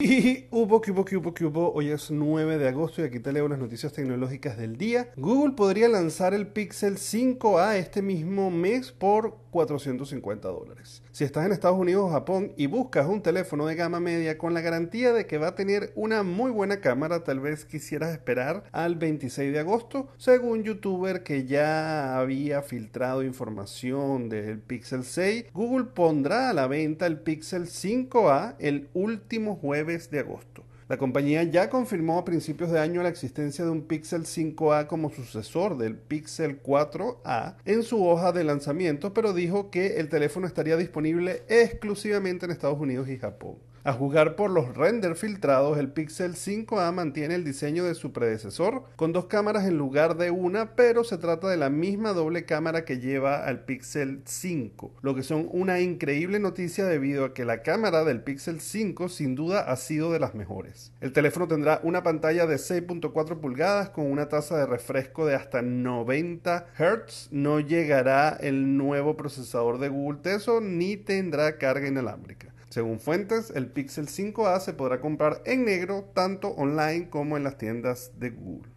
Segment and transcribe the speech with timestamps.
[0.00, 1.72] Y hubo, hubo, hubo, hubo.
[1.72, 5.10] Hoy es 9 de agosto y aquí te leo las noticias tecnológicas del día.
[5.16, 11.02] Google podría lanzar el Pixel 5A este mismo mes por 450 dólares.
[11.10, 14.54] Si estás en Estados Unidos o Japón y buscas un teléfono de gama media con
[14.54, 18.64] la garantía de que va a tener una muy buena cámara, tal vez quisieras esperar
[18.70, 25.86] al 26 de agosto, según youtuber que ya había filtrado información del Pixel 6, Google
[25.86, 30.64] pondrá a la venta el Pixel 5A el último jueves de agosto.
[30.88, 35.10] La compañía ya confirmó a principios de año la existencia de un Pixel 5A como
[35.10, 40.76] sucesor del Pixel 4A en su hoja de lanzamiento, pero dijo que el teléfono estaría
[40.76, 43.56] disponible exclusivamente en Estados Unidos y Japón.
[43.84, 48.82] A jugar por los renders filtrados, el Pixel 5A mantiene el diseño de su predecesor,
[48.96, 52.84] con dos cámaras en lugar de una, pero se trata de la misma doble cámara
[52.84, 57.62] que lleva al Pixel 5, lo que son una increíble noticia debido a que la
[57.62, 60.92] cámara del Pixel 5 sin duda ha sido de las mejores.
[61.00, 65.62] El teléfono tendrá una pantalla de 6.4 pulgadas con una tasa de refresco de hasta
[65.62, 72.52] 90 Hz, no llegará el nuevo procesador de Google Teso ni tendrá carga inalámbrica.
[72.70, 77.56] Según fuentes, el Pixel 5A se podrá comprar en negro tanto online como en las
[77.56, 78.70] tiendas de Google.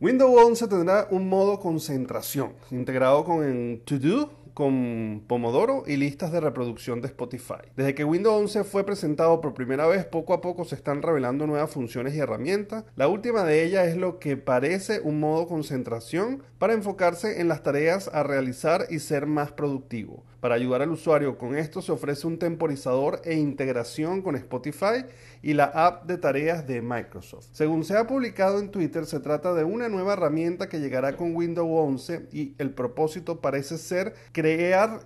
[0.00, 6.40] Windows 11 tendrá un modo concentración integrado con To Do con Pomodoro y listas de
[6.40, 7.62] reproducción de Spotify.
[7.76, 11.46] Desde que Windows 11 fue presentado por primera vez, poco a poco se están revelando
[11.46, 12.82] nuevas funciones y herramientas.
[12.96, 17.62] La última de ellas es lo que parece un modo concentración para enfocarse en las
[17.62, 20.24] tareas a realizar y ser más productivo.
[20.40, 25.04] Para ayudar al usuario con esto se ofrece un temporizador e integración con Spotify
[25.42, 27.46] y la app de tareas de Microsoft.
[27.52, 31.34] Según se ha publicado en Twitter, se trata de una nueva herramienta que llegará con
[31.34, 34.47] Windows 11 y el propósito parece ser crear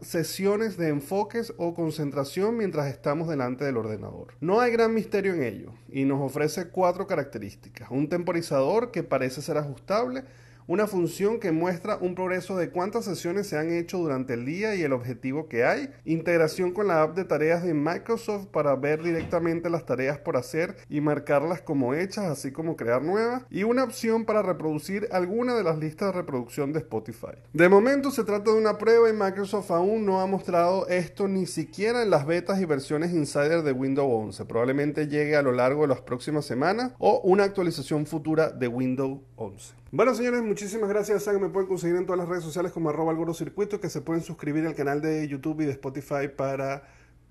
[0.00, 4.34] sesiones de enfoques o concentración mientras estamos delante del ordenador.
[4.40, 7.90] No hay gran misterio en ello y nos ofrece cuatro características.
[7.90, 10.24] Un temporizador que parece ser ajustable,
[10.68, 14.74] una función que muestra un progreso de cuántas sesiones se han hecho durante el día
[14.74, 19.02] y el objetivo que hay, integración con la app de tareas de Microsoft para ver
[19.02, 23.82] directamente las tareas por hacer y marcarlas como hechas, así como crear nuevas, y una
[23.82, 27.38] opción para reproducir alguna de las listas de reproducción de Spotify.
[27.54, 31.46] De momento se trata de una prueba y Microsoft aún no ha mostrado esto ni
[31.46, 34.44] siquiera en las betas y versiones insider de Windows 11.
[34.44, 39.20] Probablemente llegue a lo largo de las próximas semanas o una actualización futura de Windows
[39.36, 39.78] 11.
[39.90, 41.26] Bueno, señores, muchísimas gracias.
[41.28, 44.66] Me pueden conseguir en todas las redes sociales como arroba circuito, que se pueden suscribir
[44.66, 46.82] al canal de YouTube y de Spotify para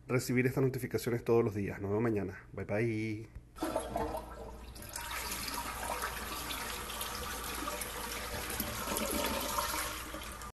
[0.08, 1.80] recibir estas notificaciones todos los días.
[1.82, 2.36] Nos vemos mañana.
[2.54, 3.47] Bye bye.